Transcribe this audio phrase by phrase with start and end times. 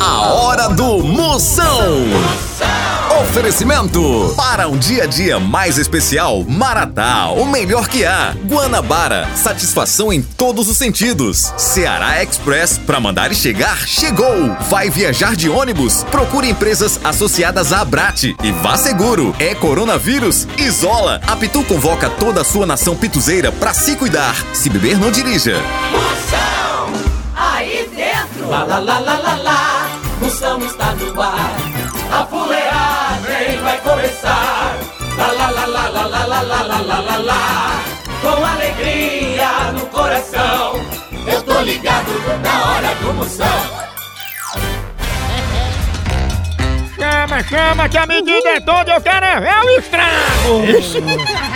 [0.00, 2.06] A hora do Moção.
[3.20, 8.34] Oferecimento para um dia a dia mais especial, Maratá, o melhor que há.
[8.46, 11.52] Guanabara, satisfação em todos os sentidos.
[11.58, 14.56] Ceará Express, para mandar e chegar, chegou.
[14.70, 16.02] Vai viajar de ônibus?
[16.04, 19.36] Procure empresas associadas à Abrate e vá seguro.
[19.38, 20.48] É coronavírus?
[20.56, 21.20] Isola.
[21.26, 24.34] A Pitu convoca toda a sua nação pituzeira para se cuidar.
[24.54, 25.56] Se beber, não dirija.
[25.92, 26.90] Moção,
[27.36, 28.48] aí dentro.
[28.48, 29.69] Lá, lá, lá, lá, lá.
[30.30, 31.56] Moção está no ar.
[32.12, 34.78] A fuleagem vai começar.
[35.18, 37.84] Lá, lá, lá, lá, lá, lá, lá, lá, lá, lá, lá, lá.
[38.22, 40.86] Com alegria no coração.
[41.26, 42.12] Eu tô ligado
[42.44, 43.80] na hora do Moção.
[46.94, 51.49] Chama, chama, que a medida é toda, eu quero é ver o estrago!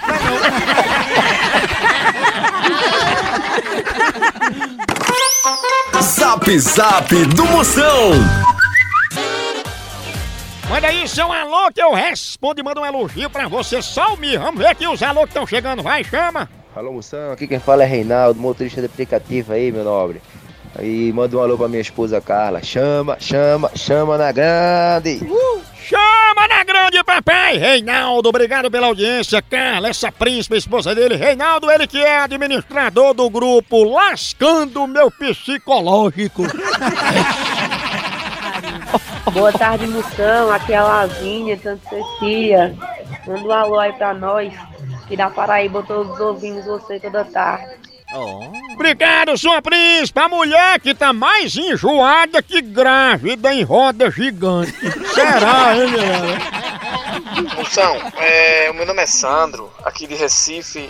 [6.01, 8.11] Zap Zap do Moção.
[10.69, 14.37] Manda aí seu alô que eu respondo e mando um elogio pra você, Salmi.
[14.37, 16.49] Vamos ver aqui os alô que estão chegando, vai, chama.
[16.75, 20.23] Alô, Moção, aqui quem fala é Reinaldo, motorista de aplicativo aí, meu nobre.
[20.79, 22.63] Aí manda um alô pra minha esposa Carla.
[22.63, 25.19] Chama, chama, chama na grande.
[25.75, 27.59] Chama na grande papai!
[27.59, 29.43] Reinaldo, obrigado pela audiência.
[29.43, 31.17] Carla, essa príncipe, esposa dele.
[31.17, 36.45] Reinaldo, ele que é administrador do grupo Lascando Meu Psicológico.
[39.33, 40.53] Boa tarde, Moção.
[40.53, 42.77] Aqui é a Lavínia, Santa Cecília.
[43.27, 44.53] Manda um alô aí pra nós.
[45.11, 47.75] Que da Paraíba, todos ouvindo você toda tarde.
[48.75, 50.21] Obrigado, sua príncipe.
[50.21, 54.73] A mulher que tá mais enjoada que grávida em roda gigante.
[55.13, 57.57] Será, hein, galera?
[57.57, 60.89] Moção, é, o meu nome é Sandro, aqui de Recife,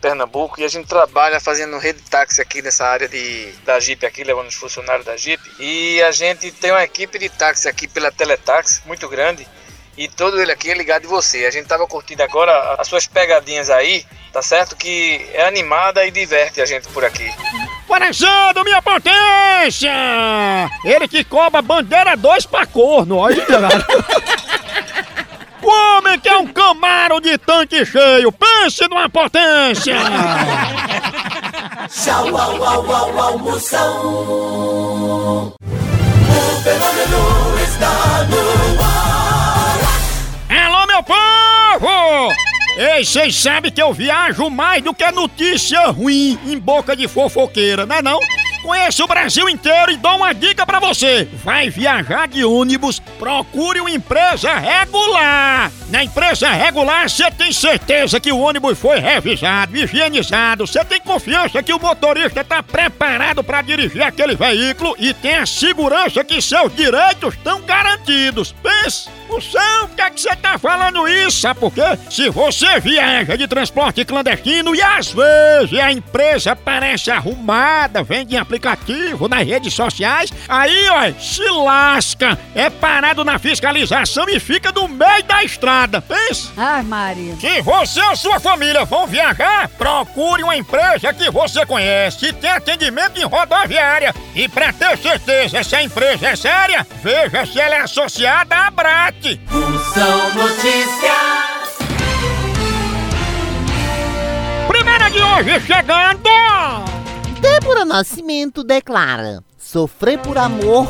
[0.00, 4.06] Pernambuco, e a gente trabalha fazendo rede de táxi aqui nessa área de, da Jeep
[4.06, 5.42] aqui, levando os funcionários da Jeep.
[5.60, 9.46] E a gente tem uma equipe de táxi aqui pela Teletaxi, muito grande,
[9.98, 11.44] e todo ele aqui é ligado em você.
[11.44, 14.76] A gente tava curtindo agora as suas pegadinhas aí, tá certo?
[14.76, 17.28] Que é animada e diverte a gente por aqui.
[17.88, 19.90] Parecendo minha potência!
[20.84, 23.84] Ele que cobra bandeira 2 pra corno, olha galera.
[25.60, 29.96] O homem que é um camaro de tanque cheio, pense numa potência!
[31.88, 35.50] Tchau, au, au, au, au, Moção.
[35.50, 39.07] O fenômeno está no ar.
[41.78, 42.34] Povo!
[42.76, 47.84] Ei, vocês sabem que eu viajo mais do que notícia ruim em boca de fofoqueira,
[47.84, 48.20] não é não?
[48.62, 51.28] Conheço o Brasil inteiro e dou uma dica pra você.
[51.44, 55.72] Vai viajar de ônibus, procure uma empresa regular.
[55.90, 60.66] Na empresa regular, você tem certeza que o ônibus foi revisado, higienizado.
[60.66, 65.46] Você tem confiança que o motorista está preparado para dirigir aquele veículo e tem a
[65.46, 68.54] segurança que seus direitos estão garantidos.
[68.62, 71.40] Pense, Moção, por que é que você tá falando isso?
[71.40, 71.82] Sabe por quê?
[72.10, 78.38] Se você viaja de transporte clandestino e às vezes a empresa parece arrumada, vende em
[78.38, 84.88] aplicativo, nas redes sociais, aí, ó, se lasca, é parado na fiscalização e fica no
[84.88, 86.00] meio da estrada.
[86.00, 86.50] Pensa?
[86.56, 87.36] Ai, Maria.
[87.36, 92.50] Se você ou sua família vão viajar, procure uma empresa que você conhece e tem
[92.50, 94.14] atendimento em rodoviária.
[94.34, 98.70] E pra ter certeza se a empresa é séria, veja se ela é associada à
[99.18, 101.78] Moção Notícias.
[104.68, 106.20] Primeira de hoje chegando!
[107.40, 110.86] Débora Nascimento declara: sofrer por amor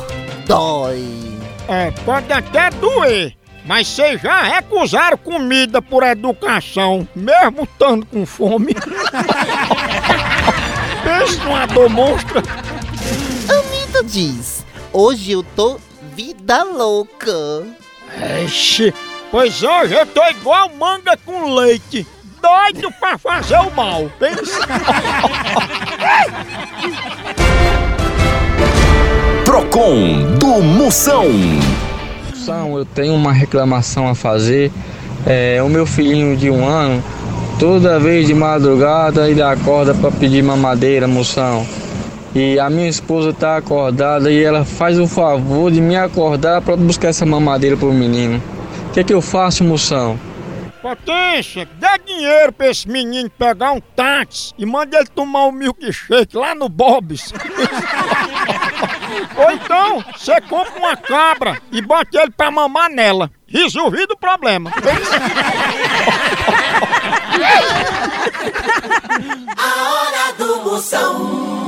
[0.46, 1.38] dói.
[1.68, 3.34] É, pode até doer,
[3.64, 8.74] mas vocês já recusaram comida por educação, mesmo estando com fome.
[11.02, 12.42] Pensa numa dor monstra.
[13.48, 15.80] Anitta diz: hoje eu tô
[16.14, 17.77] vida louca.
[18.44, 18.92] Ixi,
[19.30, 22.06] pois hoje eu tô igual manga com leite,
[22.40, 24.10] doido pra fazer o mal.
[24.18, 24.58] Pensa.
[29.44, 31.26] Procon do Moção.
[32.30, 34.70] Moção, eu tenho uma reclamação a fazer.
[35.26, 37.02] É, o meu filhinho de um ano,
[37.58, 41.66] toda vez de madrugada ele acorda para pedir mamadeira, moção.
[42.40, 46.76] E a minha esposa tá acordada e ela faz o favor de me acordar para
[46.76, 48.40] buscar essa mamadeira pro menino.
[48.86, 50.16] O que é que eu faço, moção?
[50.80, 56.36] Potência, dá dinheiro pra esse menino pegar um táxi e manda ele tomar um milkshake
[56.36, 57.32] lá no Bob's.
[59.36, 63.32] Ou então, você compra uma cabra e bota ele pra mamar nela.
[63.48, 64.70] Resolvido o problema.
[69.56, 71.67] A hora do Moção.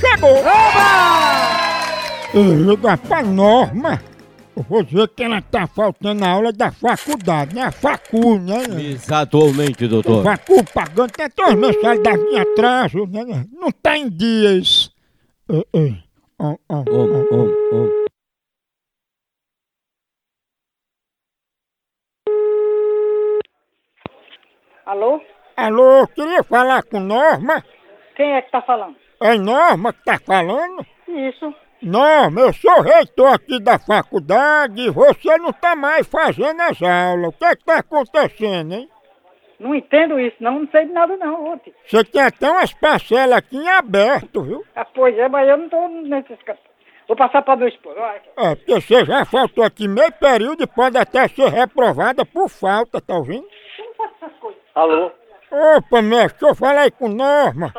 [0.00, 0.36] chegou!
[2.34, 4.00] Liga pra Norma.
[4.56, 7.62] Eu vou dizer que ela tá faltando a aula da faculdade, né?
[7.62, 8.64] A facu, né?
[8.78, 10.24] Exatamente, doutor.
[10.24, 13.46] Facu pagando, tem todas as mensalidades em atraso, né?
[13.52, 14.90] Não tá em dias.
[24.84, 25.20] Alô?
[25.56, 27.64] Alô, queria falar com Norma.
[28.16, 28.96] Quem é que tá falando?
[29.22, 30.84] É Norma que tá falando?
[31.06, 31.54] Isso.
[31.82, 37.28] Norma, eu sou reitor aqui da faculdade e você não tá mais fazendo as aulas.
[37.28, 38.88] O que é que tá acontecendo, hein?
[39.58, 41.72] Não entendo isso, não, não sei de nada não, ontem.
[41.86, 44.64] Você tem até umas parcelas aqui em aberto, viu?
[44.74, 46.38] Ah, pois é, mas eu não tô nesses...
[47.06, 47.98] Vou passar para meu esposo.
[47.98, 52.48] Olha, É, porque você já faltou aqui meio período e pode até ser reprovada por
[52.48, 53.46] falta, tá ouvindo?
[54.74, 55.10] Alô?
[55.50, 57.72] Opa, mestre, deixa eu falar aí com Norma.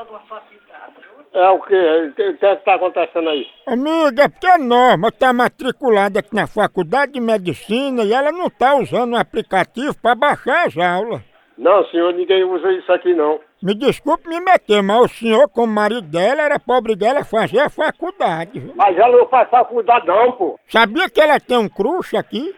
[1.41, 1.73] É o que?
[1.73, 3.47] O que que está acontecendo aí?
[3.65, 8.47] Amiga, é porque a Norma tá matriculada aqui na faculdade de medicina e ela não
[8.47, 11.21] tá usando o aplicativo para baixar as aulas.
[11.57, 13.39] Não, senhor, ninguém usa isso aqui não.
[13.61, 17.71] Me desculpe me meter, mas o senhor, como marido dela, era pobre dela fazer a
[17.71, 18.59] faculdade.
[18.59, 18.73] viu?
[18.75, 20.59] Mas ela não faz faculdade não, pô.
[20.67, 22.53] Sabia que ela tem um crush aqui?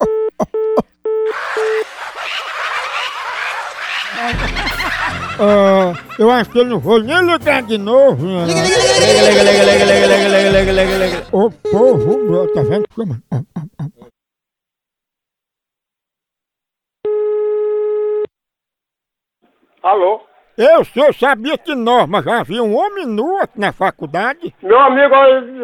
[5.40, 8.26] Ah, eu acho que eu não vou nem ligar de novo.
[8.26, 8.44] né?
[11.32, 12.84] Ô povo, meu, tá vendo?
[13.30, 13.86] Ah, ah, ah.
[19.82, 20.27] Alô?
[20.58, 24.52] Eu, senhor, sabia que Norma já havia um homem nu aqui na faculdade?
[24.60, 25.14] Meu amigo,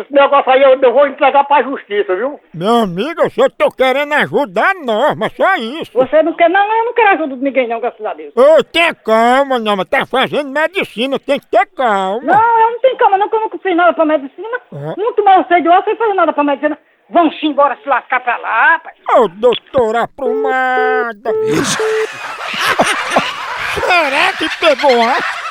[0.00, 2.38] esse negócio aí eu eu vou entregar pra justiça, viu?
[2.54, 5.90] Meu amigo, eu só tô querendo ajudar a Norma, só isso.
[5.94, 6.48] Você não quer...
[6.48, 8.32] Não, eu não quero ajuda de ninguém não, graças a Deus.
[8.36, 12.22] Ô, tenha calma, Norma, tá fazendo medicina, tem que ter calma.
[12.22, 14.60] Não, eu não tenho calma não, que eu nunca fiz nada pra medicina.
[14.72, 14.94] É.
[14.96, 16.78] Muito mal eu sei de você sem fazer nada pra medicina.
[17.10, 18.96] Vamos embora se lascar pra lá, rapaz.
[19.16, 21.32] Ô, doutora aprumada!
[23.74, 25.43] Será que pegou a?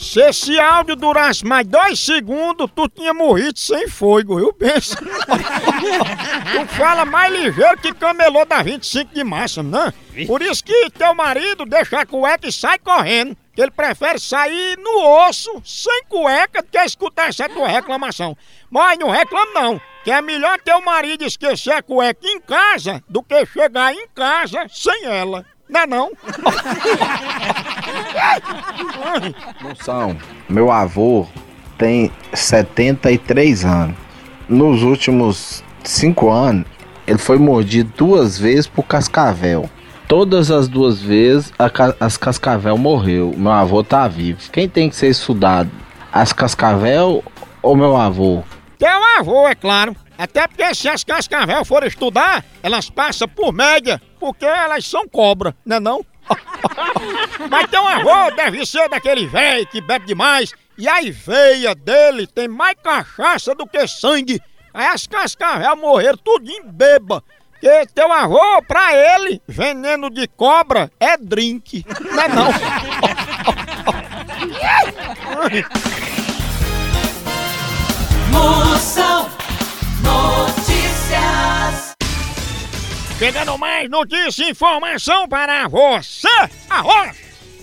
[0.00, 4.50] Se esse áudio durasse mais dois segundos, tu tinha morrido sem fogo, viu?
[4.54, 4.96] Pensa.
[4.96, 9.92] tu fala mais ligeiro que camelô da 25 de março, né?
[10.26, 13.36] Por isso que teu marido deixa a cueca e sai correndo.
[13.54, 18.34] Que ele prefere sair no osso, sem cueca, do que escutar essa tua reclamação.
[18.70, 23.22] Mas não reclama não, que é melhor teu marido esquecer a cueca em casa do
[23.22, 25.44] que chegar em casa sem ela.
[25.70, 26.10] Não é não?
[29.60, 30.16] Moção,
[30.48, 31.26] meu avô
[31.78, 33.96] tem 73 anos.
[34.48, 36.66] Nos últimos 5 anos,
[37.06, 39.68] ele foi mordido duas vezes por cascavel.
[40.08, 43.32] Todas as duas vezes a ca- as cascavel morreu.
[43.36, 44.40] Meu avô tá vivo.
[44.52, 45.70] Quem tem que ser estudado?
[46.12, 47.22] As cascavel
[47.62, 48.42] ou meu avô?
[48.76, 49.94] Teu avô, é claro.
[50.18, 55.56] Até porque se as cascavel forem estudar, elas passam por média, porque elas são cobra,
[55.64, 56.04] né não?
[57.50, 62.46] Mas teu avô deve ser daquele velho que bebe demais e a veia dele tem
[62.46, 64.40] mais cachaça do que sangue.
[64.72, 67.24] Aí as cascavel morreram tudo em beba.
[67.52, 72.50] Porque teu avô, pra ele, veneno de cobra é drink, não é não?
[83.20, 86.26] Chegando mais notícia e informação para você,
[86.70, 87.18] arroz!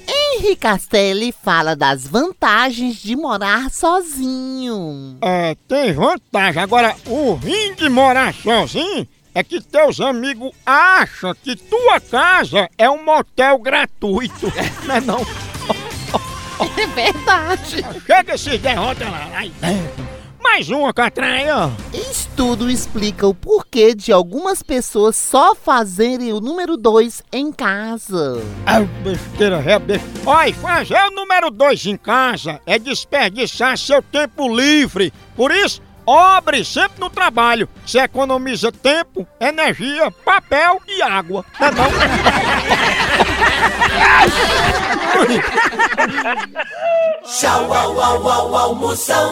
[0.07, 5.17] Henri Castelli fala das vantagens de morar sozinho.
[5.19, 6.61] É, tem vantagem.
[6.61, 12.87] Agora, o ruim de morar sozinho é que teus amigos acham que tua casa é
[12.87, 14.53] um motel gratuito.
[14.85, 15.21] Não é não?
[16.77, 17.83] É verdade.
[18.05, 19.27] Chega esses derrotas lá.
[20.49, 21.69] Mais uma, Catraia.
[21.93, 28.41] Estudo explica o porquê de algumas pessoas só fazerem o número 2 em casa.
[28.65, 30.21] Ah, besteira, é besteira.
[30.25, 35.13] Olha, fazer o número 2 em casa é desperdiçar seu tempo livre.
[35.35, 37.67] Por isso, obre sempre no trabalho.
[37.85, 41.45] Você economiza tempo, energia, papel e água.
[41.59, 41.87] Não é não?
[47.25, 49.27] Tchau, au, au, au, almoção.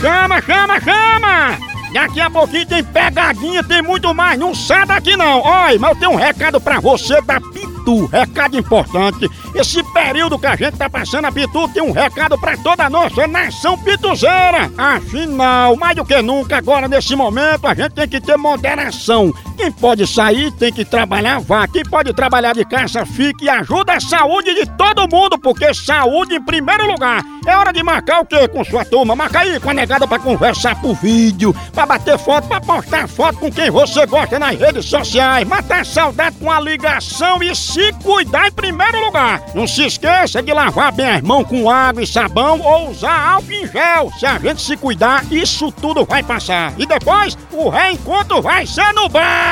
[0.00, 1.58] Chama, chama, chama!
[1.92, 4.38] Daqui a pouquinho tem pegadinha, tem muito mais.
[4.38, 5.40] Não sai daqui não.
[5.40, 7.40] Olha, mas eu tenho um recado pra você da
[7.88, 8.06] Pitu.
[8.06, 9.30] Recado importante.
[9.54, 12.90] Esse período que a gente tá passando a Pitu tem um recado pra toda a
[12.90, 14.70] nossa nação pituzeira.
[14.76, 19.32] Afinal, mais do que nunca, agora nesse momento, a gente tem que ter moderação.
[19.58, 21.66] Quem pode sair tem que trabalhar, vá.
[21.66, 26.36] Quem pode trabalhar de casa, fique e ajuda a saúde de todo mundo, porque saúde
[26.36, 27.24] em primeiro lugar.
[27.44, 29.16] É hora de marcar o quê com sua turma?
[29.16, 33.40] Marca aí com a negada pra conversar por vídeo, pra bater foto, pra postar foto
[33.40, 38.46] com quem você gosta nas redes sociais, matar saudade com a ligação e se cuidar
[38.46, 39.42] em primeiro lugar.
[39.56, 43.50] Não se esqueça de lavar bem as mãos com água e sabão ou usar álcool
[43.50, 44.12] em gel.
[44.20, 46.74] Se a gente se cuidar, isso tudo vai passar.
[46.78, 49.47] E depois, o reencontro vai ser no bar.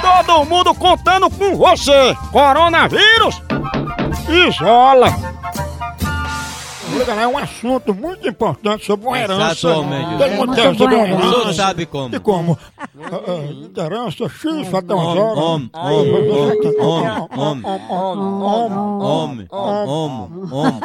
[0.00, 2.16] Todo mundo contando com você.
[2.32, 3.42] Coronavírus,
[4.48, 5.08] isola.
[7.20, 9.68] É um assunto muito importante sobre uma herança.
[9.68, 10.18] Exatamente.
[10.18, 11.52] Todo mundo quer saber uma O senhor herança.
[11.52, 12.16] sabe como.
[12.16, 12.58] E como?
[12.78, 14.24] Ah, ah, Herança,
[14.78, 15.38] até umas horas.
[15.38, 20.80] Homem, homem, homem, homem, homem, homem, homem.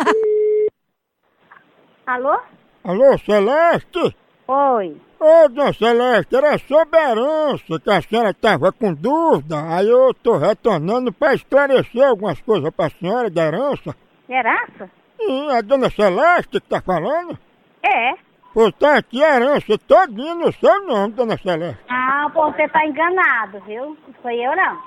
[2.05, 2.39] Alô?
[2.83, 4.15] Alô, Celeste?
[4.47, 4.97] Oi.
[5.23, 9.55] Ô, dona Celeste, era sobre a herança que a senhora estava com dúvida.
[9.69, 13.95] Aí eu tô retornando para esclarecer algumas coisas para a senhora da herança.
[14.27, 14.89] Herança?
[15.17, 17.37] Sim, a dona Celeste que tá falando?
[17.83, 18.13] É.
[18.51, 21.83] Pô, tá aqui a herança todinha no seu nome, dona Celeste.
[21.87, 23.95] Ah, pô, você tá enganado, viu?
[24.07, 24.81] Não foi eu, não.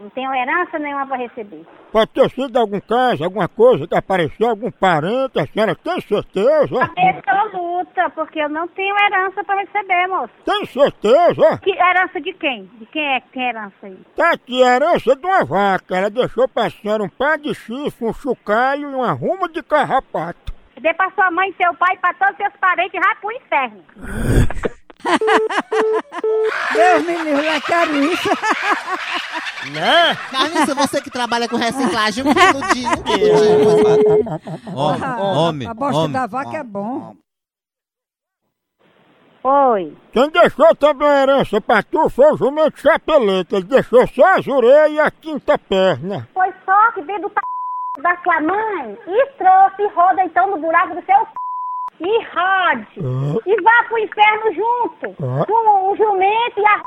[0.00, 1.66] Não tenho herança nenhuma pra receber.
[1.92, 6.76] Pode ter sido algum caso, alguma coisa que apareceu, algum parente, a senhora tem certeza?
[6.82, 10.32] Absoluta, porque eu não tenho herança pra receber, moço.
[10.44, 11.58] Tem certeza?
[11.58, 12.64] Que herança de quem?
[12.78, 13.98] De quem é que tem herança aí?
[14.16, 15.96] Tá aqui herança de uma vaca.
[15.96, 20.54] Ela deixou pra senhora um par de chifre, um chocalho e uma ruma de carrapato.
[20.80, 23.84] Dê pra sua mãe, seu pai, pra todos seus parentes, vai pro inferno.
[26.72, 28.28] Deus me livre, quero isso.
[29.72, 30.16] Né?
[30.30, 32.86] Carniça, você que trabalha com reciclagem, um quilo de...
[32.86, 34.74] Um quilo de...
[34.74, 36.12] Homem, homem, A bosta homem.
[36.12, 37.14] da vaca é bom.
[39.42, 39.96] Oi.
[40.12, 43.56] Quem deixou também a herança pra tu foi o jumento chapeleta.
[43.56, 46.28] Ele deixou só as orelhas e a quinta perna.
[46.34, 47.40] Foi só que veio do p...
[48.02, 51.32] da sua mãe e trouxe e roda então no buraco do seu p...
[52.00, 53.40] e rode.
[53.46, 55.16] E vá pro inferno junto.
[55.22, 55.44] Ah.
[55.46, 56.82] Com o jumento e a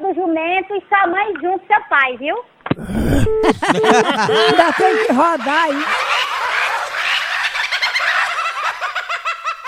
[0.00, 2.36] do jumento e sua mãe junto, seu pai, viu?
[4.30, 5.84] Ainda tem que rodar aí.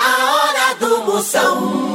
[0.00, 1.91] A hora do Moção.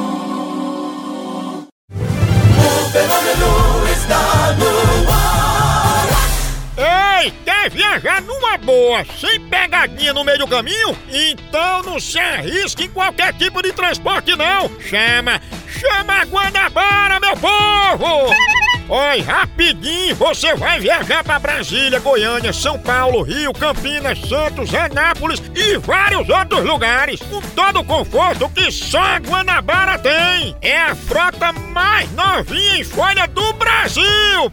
[8.00, 10.96] Viajar numa boa, sem pegadinha no meio do caminho?
[11.10, 14.70] Então não se arrisque em qualquer tipo de transporte não.
[14.80, 18.57] Chama, chama a Guanabara, meu povo!
[18.90, 25.78] Oi, rapidinho, você vai viajar para Brasília, Goiânia, São Paulo, Rio, Campinas, Santos, Anápolis e
[25.78, 27.20] vários outros lugares.
[27.20, 30.56] Com todo o conforto que só a Guanabara tem.
[30.62, 34.06] É a frota mais novinha em folha do Brasil.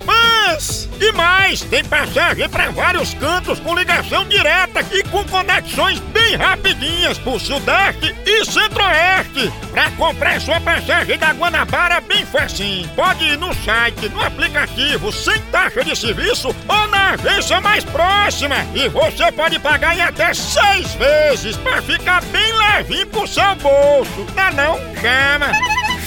[0.04, 6.34] Mas e mais, tem passagem para vários cantos com ligação direta e com conexões bem
[6.34, 9.52] rapidinhas pro Sudeste e Centro-Oeste.
[9.70, 12.88] Para comprar sua passagem da Guanabara bem facinho.
[12.96, 18.56] Pode ir no site, no aplicativo, sem taxa de serviço ou na agência mais próxima.
[18.74, 24.26] E você pode pagar em até seis vezes para ficar bem levinho pro seu bolso.
[24.34, 24.78] Não, é não?
[25.00, 25.52] Chama!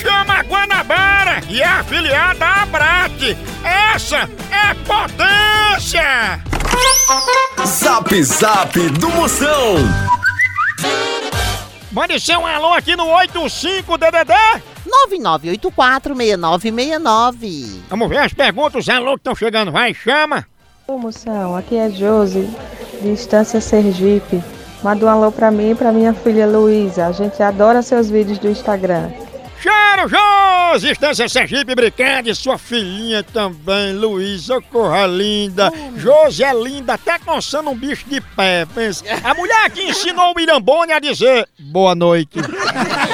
[0.01, 3.37] Chama a Guanabara e é afiliada à Abrat.
[3.63, 6.41] Essa é potência!
[7.65, 9.75] Zap Zap do Moção.
[11.91, 14.33] Mande seu alô aqui no 85DDD
[14.87, 17.81] 99846969.
[17.89, 19.71] Vamos ver as perguntas, os alô que estão chegando.
[19.71, 20.45] Vai, chama!
[20.87, 22.49] Ô moção, aqui é Josi,
[23.01, 24.41] de Estância Sergipe.
[24.83, 27.07] Manda um alô pra mim e pra minha filha Luísa.
[27.07, 29.09] A gente adora seus vídeos do Instagram.
[29.59, 30.91] Cheiro, Josi!
[30.91, 35.73] Estância Sergipe Brincando e sua filhinha também, Luísa, corra linda.
[35.95, 38.67] Josi é linda, até coçando um bicho de pé.
[38.73, 39.03] Pensa.
[39.23, 42.37] A mulher que ensinou o Mirambone a dizer boa noite.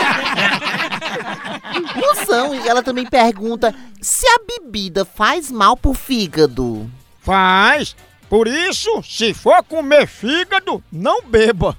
[2.54, 6.90] E ela também pergunta se a bebida faz mal pro fígado.
[7.22, 7.96] Faz.
[8.30, 11.78] Por isso, se for comer fígado, não beba.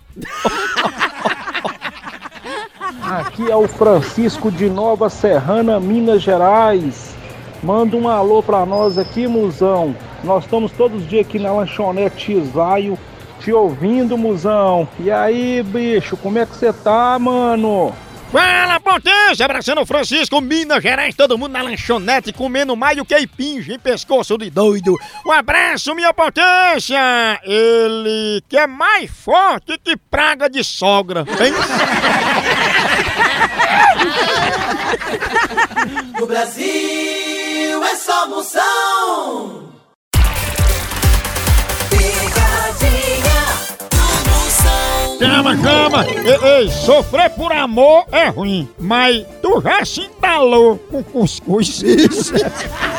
[3.02, 7.14] Aqui é o Francisco de Nova Serrana, Minas Gerais.
[7.62, 9.96] Manda um alô pra nós aqui, Musão.
[10.22, 12.98] Nós estamos todos os dias aqui na lanchonete Isaio,
[13.40, 14.88] te ouvindo, Musão.
[15.00, 17.92] E aí, bicho, como é que você tá, mano?
[18.30, 19.44] Fala, potência!
[19.44, 23.78] Abraçando o Francisco, Minas Gerais, todo mundo na lanchonete, comendo mais do que impinge em
[23.78, 24.94] pescoço de doido.
[25.26, 26.96] Um abraço, minha potência!
[27.42, 31.54] Ele que é mais forte que praga de sogra, hein?
[36.18, 39.63] No Brasil é só moção.
[45.24, 46.06] Chama, chama!
[46.06, 51.82] Ei, ei, sofrer por amor é ruim, mas tu já se entalou com cuscuz.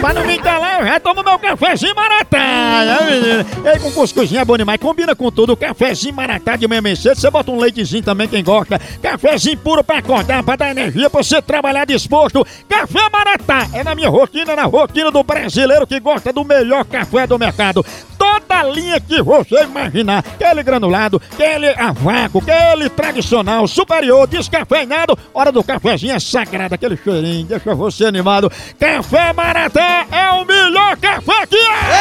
[0.00, 2.38] Pra não me entalar, eu já tomo meu cafezinho maratá,
[2.84, 3.46] né, menina?
[3.70, 5.56] Ei, com cuscuzinho é bom demais, combina com tudo.
[5.56, 8.80] Cafezinho maratá de manhã cedo, você bota um leitezinho também, quem gosta.
[9.00, 12.44] Cafezinho puro pra acordar, pra dar energia, pra você trabalhar disposto.
[12.68, 17.26] Café maratá é na minha rotina, na rotina do brasileiro que gosta do melhor café
[17.26, 17.84] do mercado.
[18.20, 25.50] Toda linha que você imaginar, aquele granulado, aquele a vácuo, aquele tradicional, superior, descafeinado, hora
[25.50, 28.52] do cafezinho é sagrado, aquele cheirinho, deixa você animado.
[28.78, 32.00] Café Maratá é o melhor café que é!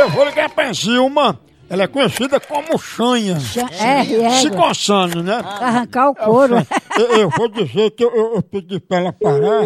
[0.00, 1.38] Eu vou ligar pra Zilma.
[1.68, 3.38] Ela é conhecida como chanha.
[3.80, 4.30] é, é.
[4.40, 5.40] Se coçando, né?
[5.42, 6.66] Arrancar o couro.
[6.98, 9.64] Eu, eu vou dizer que eu, eu- eu pedi pra ela parar,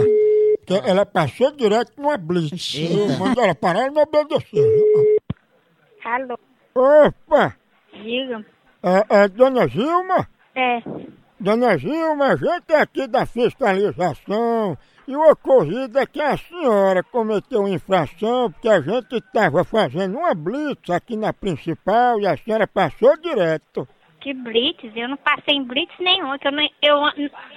[0.67, 2.75] que ela passou direto numa blitz.
[2.75, 4.65] Eu mandei ela parar, ela não obedeceu.
[6.05, 6.39] Alô,
[6.75, 7.57] Opa!
[7.93, 8.45] diga.
[8.83, 10.29] É, é Dona Zilma?
[10.55, 10.83] É,
[11.39, 14.77] Dona Zilma, a gente é aqui da fiscalização
[15.07, 20.35] e o ocorrido é que a senhora cometeu infração porque a gente estava fazendo uma
[20.35, 23.87] blitz aqui na principal e a senhora passou direto.
[24.21, 24.91] que blitz?
[24.97, 27.01] Eu não passei em blitz nenhum, que eu, nem, eu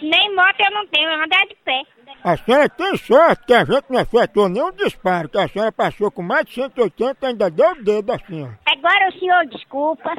[0.02, 1.84] nem moto eu não tenho, eu andar de pé.
[2.30, 6.12] A senhora tem sorte que a gente não efetuou nenhum disparo, que a senhora passou
[6.12, 8.50] com mais de 180 e ainda deu o dedo assim, ó.
[8.72, 10.14] Agora o senhor desculpa,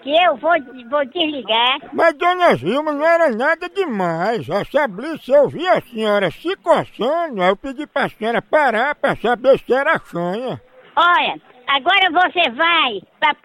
[0.00, 0.52] que eu vou,
[0.88, 1.78] vou desligar.
[1.92, 4.48] Mas, dona Zilma, não era nada demais.
[4.48, 9.16] Essa blitz eu vi a senhora se coçando, aí eu pedi pra senhora parar pra
[9.16, 10.62] saber se era chanha.
[10.94, 13.40] Olha, agora você vai pra p...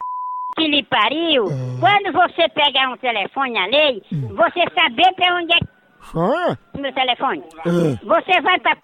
[0.56, 1.46] que lhe pariu.
[1.80, 5.73] Quando você pegar um telefone alheio, você saber pra onde é que
[6.14, 7.44] O meu telefone.
[8.04, 8.82] Você vai pra p...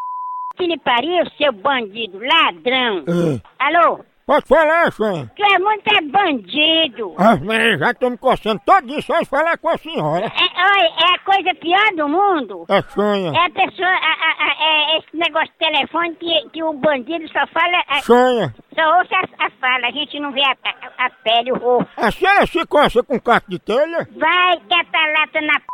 [0.58, 3.04] que lhe pariu, seu bandido, ladrão.
[3.08, 3.42] É.
[3.60, 4.04] Alô?
[4.26, 5.32] Pode falar, chanha.
[5.36, 7.16] Tu é muito é bandido.
[7.18, 10.26] Ah, mas já tô me coçando todinho só de falar com a senhora.
[10.28, 12.64] É, olha, é a coisa pior do mundo.
[12.70, 13.32] É chanha.
[13.32, 17.28] É a pessoa, a, a, a- é esse negócio de telefone que, que o bandido
[17.30, 17.84] só fala.
[17.88, 18.54] a- Chanha.
[18.76, 21.90] só ouça a, a fala, a gente não vê a, a, a pele, o rosto.
[21.98, 24.08] A senhora se coça com caco de telha?
[24.16, 25.66] Vai, lata na p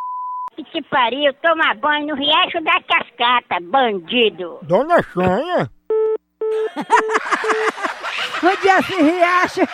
[0.56, 4.58] que te pariu, toma banho no riacho da cascata, bandido.
[4.62, 5.70] Dona Chanha?
[8.42, 9.68] Um dia se riacha.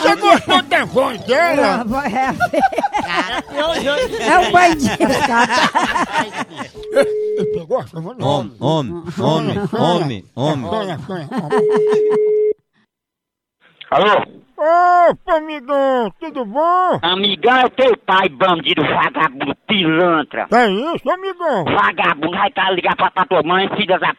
[0.00, 1.84] Você gostou da voz dela?
[2.06, 2.30] É
[4.30, 4.96] É um bandido?
[7.92, 8.26] Vamos lá.
[8.26, 11.28] Homem, homem, homem, homem, homem.
[13.90, 14.22] Alô?
[14.56, 16.98] Opa, amigão, tudo bom?
[17.02, 20.46] Amigão é teu pai, bandido, vagabundo, pilantra.
[20.52, 21.64] É isso, amigão?
[21.64, 24.18] Vagabundo, vai cá ligar pra, pra tua mãe, filha da p...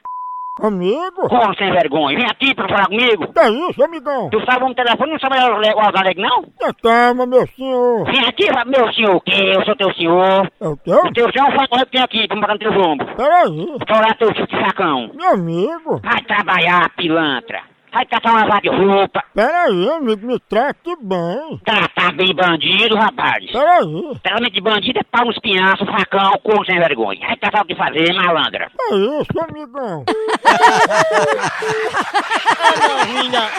[0.62, 1.30] Amigo?
[1.30, 2.18] Como sem vergonha?
[2.18, 3.32] Vem aqui pra falar comigo.
[3.38, 4.30] É isso, amigão?
[4.30, 6.44] Tu sabe um telefone, não sabe o Alegre, não?
[6.60, 8.06] Tá, Calma, meu senhor.
[8.06, 9.54] Vem aqui, meu senhor, o quê?
[9.56, 10.52] Eu sou teu senhor.
[10.60, 10.98] É o teu?
[11.06, 13.08] O teu senhor é um facão que tem aqui, pra botar no teu ombro.
[13.16, 13.68] Peraí.
[13.88, 15.12] Fora teu filho de facão.
[15.16, 16.02] Meu amigo.
[16.04, 17.71] Vai trabalhar, pilantra.
[17.94, 19.22] Vai catar uma vaga de roupa.
[19.36, 21.60] Peraí, amigo, me trate bem.
[21.66, 23.44] Tratar bem bandido, rapaz.
[23.52, 24.18] Peraí.
[24.24, 27.28] Tratamento de bandido é pau nos pinhaços, facão, corno sem vergonha.
[27.28, 28.72] Vai catar o que fazer, malandra.
[28.80, 30.06] É isso, amigão.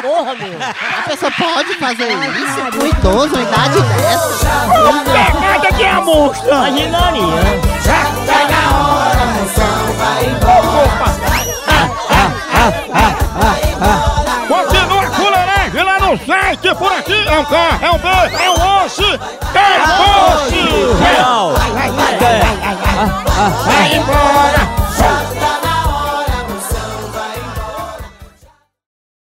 [0.01, 0.59] Porra, meu.
[0.99, 4.51] A pessoa pode fazer isso com idoso, uma idade dessa.
[5.05, 6.57] Pegada de amostra.
[7.81, 10.53] Sai na hora, moção, vai embora.
[12.63, 14.22] Continua a
[16.13, 20.03] no site, por aqui é um K, é um B, é um osso, é um
[20.35, 20.63] osso!
[23.65, 24.82] Vai embora!